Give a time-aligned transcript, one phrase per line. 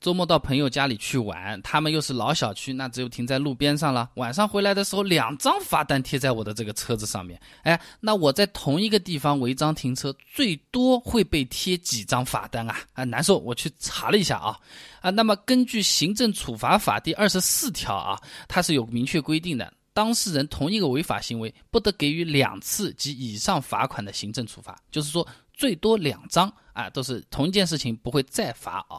[0.00, 4.08] 周末到朋友家里去玩，他们又是老小区，那只有停在路边上了。
[4.14, 7.38] 晚上回来的时候，两张罚单贴在我的这个车子上面。
[7.64, 12.78] 哎，那我在同一个地方违章停车，最多会被贴几张罚单啊？
[12.94, 13.36] 啊，难受！
[13.36, 14.58] 我去查了一下啊，
[15.02, 25.26] 啊，那么根据行政处罚法第二十四条啊，它是有明确规定的，当事人同一个违法行为不得给予两次及以上罚款的行政处罚，就是说。
[25.60, 28.96] 最多两张啊，都是同一件事情，不会再罚啊。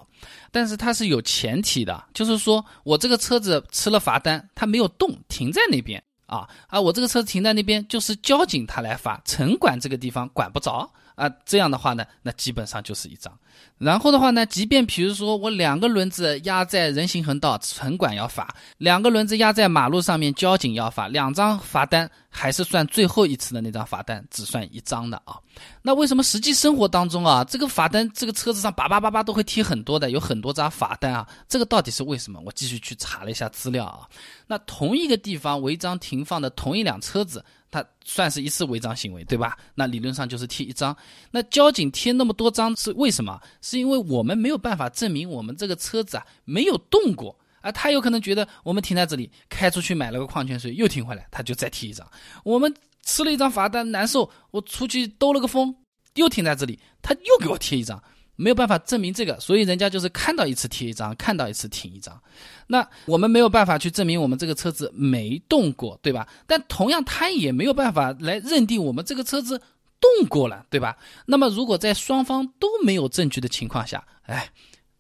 [0.52, 10.88] 但是它是有前提的，就是说我这个车子吃了罚单，它没有动，停在那边啊啊，我这个车子停在那边，就是交警他来罚，城管这个地方管不着
[11.21, 11.31] 啊。
[11.45, 13.31] 这样的话呢，那基本上就是一张。
[13.77, 18.47] 然后的话呢，即便比如说我两个轮子压在人行横道，城管要罚；
[18.77, 22.09] 两个轮子压在马路上面，交警要罚，两张罚单。
[22.34, 25.35] 还是算最后一次的那张罚单，只算一张的啊。
[25.81, 31.27] 那为什么实际生活当中啊，这个罚单这个车子上叭叭叭叭都会贴很多的，有很多张罚单啊？
[31.49, 32.41] 这个到底是为什么？
[32.45, 34.08] 我继续去查了一下资料啊。
[34.47, 39.58] 那同一个地方违章停放的同一辆车子，它算是一次违章行为，对吧？
[39.73, 40.95] 那理论上就是贴一张。
[41.31, 43.41] 那交警贴那么多张是为什么？
[43.61, 47.36] 是因为我们没有办法证明我们这个车子啊没有动过。
[47.61, 52.09] 啊，他有可能觉得我们停在这里，开出去买了个矿泉水，又停回来，他就再贴一张。
[52.44, 55.75] 我们吃了一张罚单，难受，我出去兜了个风，
[56.16, 58.03] 又停在这里，他又给我贴一张，
[58.42, 62.20] 没有办法证明这个，所以人家就是看到一次贴一张，看到一次停一张。
[62.67, 66.28] 那我们没有办法去证明我们这个车子没动过，对吧？
[66.47, 69.59] 但同样，他也没有办法来认定我们这个车子
[70.00, 70.97] 动过了，对吧？
[71.28, 74.52] 那么，如果在双方都没有证据的情况下，哎。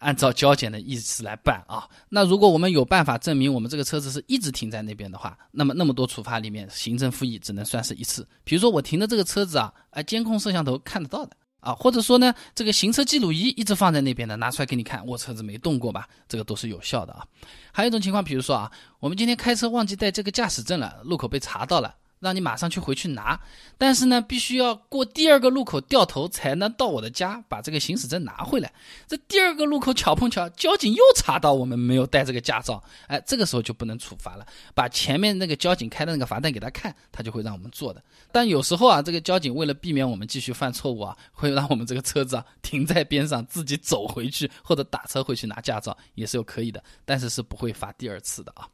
[0.01, 8.27] 按照交检的意思来办啊，那如果我们有办法证明我们这个车子是一直停在那边的话，那么那么多处罚里面，行政复议只能算是一次。
[8.43, 17.25] 比如说我停的这个车子啊，哎，监控摄像头看得到的啊，或者说呢，这个行车记录仪一直放在那边的，拿出来给你看，我车子没动过吧，这个都是有效的啊。
[17.71, 21.95] 还有一种情况，比如说啊，我们今天开车忘记带这个驾驶证了，路口被查到了。
[22.21, 23.37] 让你马上去回去拿，
[23.77, 28.71] 但是呢，必须要过第二个路口掉头才能到我的家，把这个行驶证拿回来。
[29.07, 38.01] 这第二个路口巧碰巧，交警又查到我们没有带这个驾照，哎，这个时候就不能处罚了，把前面那个交警开的那个罚单给他看，他就会让我们做的。
[38.31, 48.67] 但有时候啊，这个交警为了避免我们继续犯错误啊，会让我们这个车子啊停在边上，自己走回去或者打车回去拿驾照也是有可以的，但是是不会罚第二次的啊。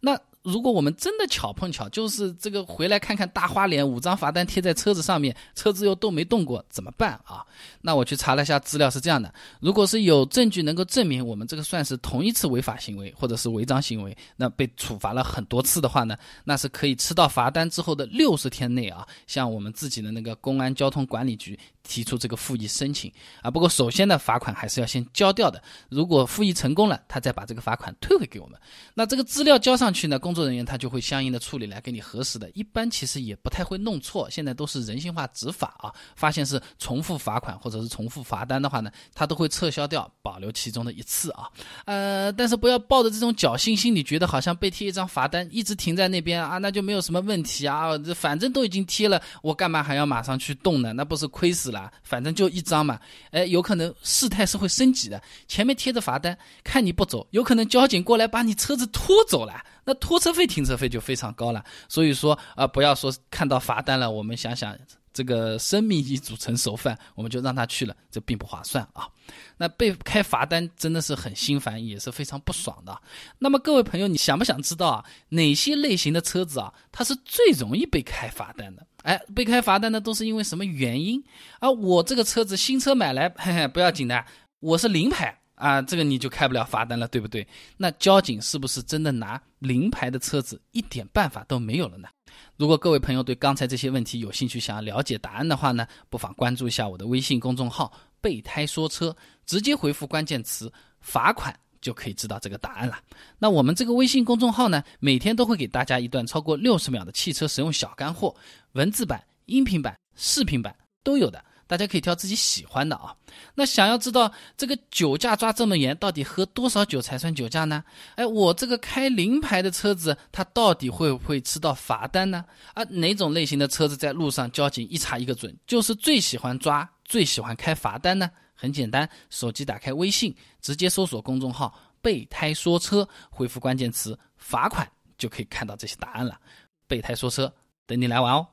[0.00, 0.18] 那。
[0.46, 7.44] 如果我们真的巧碰巧，就是这个回来看看大花脸，五张罚单贴在车子上面，车子又都没动过，怎么办啊？
[7.82, 21.58] 那我去查了一下资料，是这样的：如果是有证据能够证明我们这个算是同一次违法行为，或者是违章行为，那被处罚了很多次的话呢，那是可以吃到罚单之后的六十天内啊，向我们自己的那个公安交通管理局。
[21.88, 25.62] 提出这个复议申请啊，不过首先呢，罚款还是要先交掉的。
[25.88, 28.58] 如果复议成功了，他再把这个罚款退回给我们。
[28.92, 32.50] 那这个资料交上去呢，公工作人员他就会相应的处理来给你核实的。
[32.50, 35.90] 一般其实也不太会弄错，现在都是人性化执法啊。
[36.14, 41.48] 发现是重复罚款或者是重复罚单的话呢，他都会撤销掉，保留其中的一次啊。
[41.86, 47.92] 呃，但是不要抱着这种侥幸心理，觉得好像被贴一张罚单一直停在那边啊，那就没有什么问题啊。
[48.14, 50.92] 反正都已经贴了，我干嘛还要马上去动呢？
[50.92, 51.90] 那不是亏死了？
[52.02, 55.22] 反正就一张嘛，哎，有可能事态是会升级的。
[55.48, 61.64] 前面贴着罚单，看你不走，有可能交警过来把你车子拖走了，那拖车费、停车费就非常高了。
[61.88, 64.76] 所以说啊，不要说看到罚单了，我们想想
[65.14, 69.08] 这个生命已组成熟饭，我们就让他去了，这并不划算啊。
[69.56, 73.00] 那被开罚单真的是很心烦，也是非常不爽的。
[73.38, 75.04] 那么各位朋友，你想不想知道啊？
[75.30, 78.86] 哪些类型的车子啊，它是最容易被开罚单的？
[79.04, 81.22] 哎，被开罚单的都是因为什么原因？
[81.60, 84.22] 啊，我这个车子新车买来，嘿嘿，不要紧的，
[84.60, 87.46] 我是零牌啊，这个你就开不了罚单了，对不对？
[87.76, 92.08] 那交警是不是真的拿零牌的车子一点办法都没有了呢？
[92.56, 99.14] 如果各位朋友对刚才这些问题有兴趣，想要了解答案的话呢，不妨关注一下我的微信公众号“备胎说车”，
[99.44, 101.54] 直接回复关键词“罚款”。
[101.82, 102.98] 就可以知道这个答案了。
[103.38, 108.34] 那我们这个微信公众号呢，每天都会给大家一段超过六十秒的汽车使用小干货，
[108.72, 113.14] 文字版、音频版、视频版都有的，大家可以挑自己喜欢的啊。
[113.54, 117.82] 那想要知道这个酒驾抓这么严，到底喝多少酒才算酒驾呢？
[118.14, 122.44] 哎，我这个开零牌的车子，它到底会不会吃到罚单呢？
[122.74, 128.30] 啊，哪种类型的车子在路上交警一查一个准，就是最喜欢抓、最喜欢开罚单呢？
[128.54, 136.40] 很简单，手机打开微信，直接搜索公众号“备胎说车”，回复关键词“罚款”，就可以看到这些答案了。
[136.86, 137.52] 备胎说车，
[137.86, 138.46] 等你来玩哦。